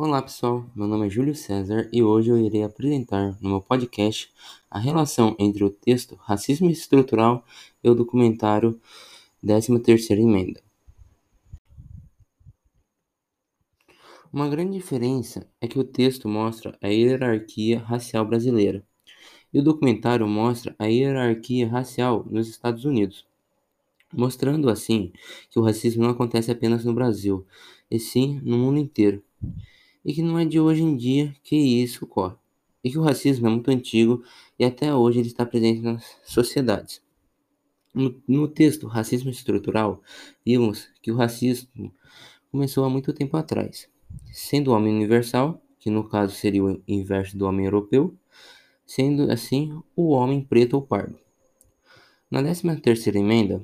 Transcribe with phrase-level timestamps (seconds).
[0.00, 4.32] Olá pessoal, meu nome é Júlio César e hoje eu irei apresentar no meu podcast
[4.70, 7.44] a relação entre o texto Racismo Estrutural
[7.82, 8.80] e o documentário
[9.44, 10.62] 13ª Emenda.
[14.32, 18.86] Uma grande diferença é que o texto mostra a hierarquia racial brasileira
[19.52, 23.26] e o documentário mostra a hierarquia racial nos Estados Unidos,
[24.12, 25.12] mostrando assim
[25.50, 27.44] que o racismo não acontece apenas no Brasil,
[27.90, 29.24] e sim no mundo inteiro
[30.08, 32.34] e que não é de hoje em dia que isso ocorre,
[32.82, 34.24] e que o racismo é muito antigo
[34.58, 37.02] e até hoje ele está presente nas sociedades.
[37.92, 40.02] No, no texto Racismo Estrutural,
[40.46, 41.92] vimos que o racismo
[42.50, 43.86] começou há muito tempo atrás,
[44.32, 48.16] sendo o homem universal, que no caso seria o inverso do homem europeu,
[48.86, 51.18] sendo assim o homem preto ou pardo.
[52.30, 53.62] Na 13 terceira emenda,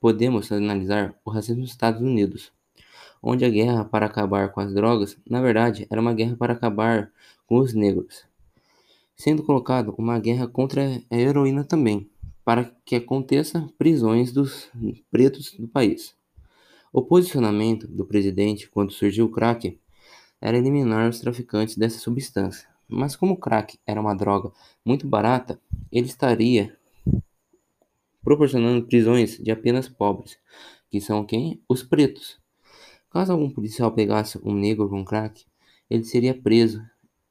[0.00, 2.52] podemos analisar o racismo nos Estados Unidos,
[3.26, 7.10] onde a guerra para acabar com as drogas, na verdade, era uma guerra para acabar
[7.46, 8.26] com os negros,
[9.16, 12.06] sendo colocado uma guerra contra a heroína também,
[12.44, 14.70] para que aconteça prisões dos
[15.10, 16.14] pretos do país.
[16.92, 19.80] O posicionamento do presidente quando surgiu o crack
[20.38, 22.68] era eliminar os traficantes dessa substância.
[22.86, 24.52] Mas como o crack era uma droga
[24.84, 25.58] muito barata,
[25.90, 26.76] ele estaria
[28.22, 30.38] proporcionando prisões de apenas pobres,
[30.90, 31.62] que são quem?
[31.66, 32.43] Os pretos.
[33.14, 35.46] Caso algum policial pegasse um negro com crack,
[35.88, 36.82] ele seria preso.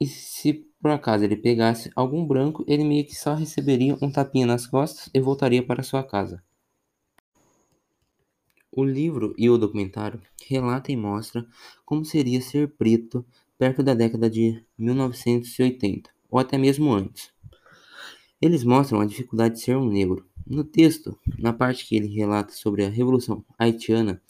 [0.00, 4.46] E se por acaso ele pegasse algum branco, ele meio que só receberia um tapinha
[4.46, 6.42] nas costas e voltaria para sua casa.
[8.72, 11.46] O livro e o documentário relatam e mostram
[11.84, 13.22] como seria ser preto
[13.58, 17.30] perto da década de 1980, ou até mesmo antes.
[18.40, 20.26] Eles mostram a dificuldade de ser um negro.
[20.46, 24.22] No texto, na parte que ele relata sobre a Revolução Haitiana,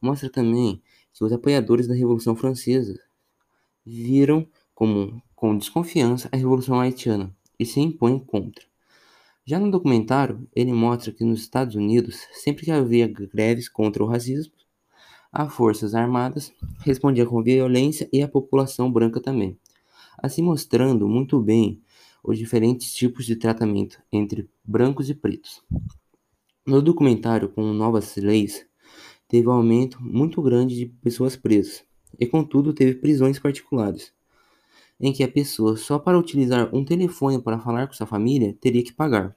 [0.00, 0.80] mostra também
[1.12, 2.98] que os apoiadores da Revolução Francesa
[3.84, 8.64] viram como, com desconfiança a Revolução Haitiana e se impõem contra.
[9.44, 14.06] Já no documentário, ele mostra que nos Estados Unidos, sempre que havia greves contra o
[14.06, 14.52] racismo,
[15.32, 19.58] as forças armadas respondiam com violência e a população branca também,
[20.18, 21.80] assim mostrando muito bem
[22.22, 25.62] os diferentes tipos de tratamento entre brancos e pretos.
[26.64, 28.64] No documentário, com novas leis,
[29.32, 31.82] teve um aumento muito grande de pessoas presas,
[32.20, 34.12] e contudo teve prisões particulares,
[35.00, 38.84] em que a pessoa, só para utilizar um telefone para falar com sua família, teria
[38.84, 39.34] que pagar.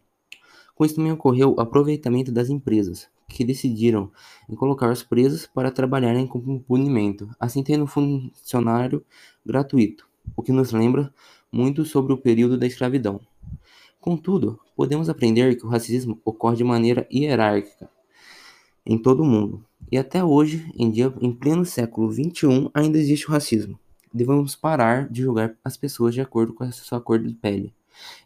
[0.75, 4.11] Com isso também ocorreu o aproveitamento das empresas, que decidiram
[4.50, 9.01] em colocar os presos para trabalharem com punimento, assim tendo funcionário
[9.45, 10.05] gratuito,
[10.35, 11.09] o que nos lembra
[11.50, 13.22] muito sobre o período da escravidão.
[14.01, 17.89] Contudo, podemos aprender que o racismo ocorre de maneira hierárquica
[18.85, 23.29] em todo o mundo, e até hoje, em dia, em pleno século XXI, ainda existe
[23.29, 23.79] o racismo.
[24.13, 27.73] Devemos parar de julgar as pessoas de acordo com a sua cor de pele.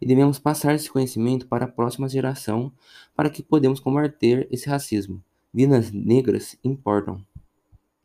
[0.01, 2.71] E devemos passar esse conhecimento para a próxima geração
[3.15, 5.21] para que podemos combater esse racismo.
[5.53, 7.23] Vidas negras importam.